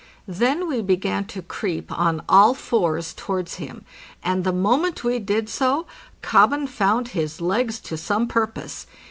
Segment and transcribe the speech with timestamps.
[0.27, 3.85] Then we began to creep on all fours towards him;
[4.23, 5.85] and the moment we did so,'"
[6.23, 8.87] Kobben"' found his legs to some purpose.